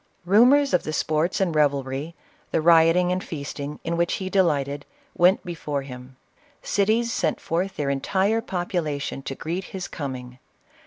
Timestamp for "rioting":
2.59-3.11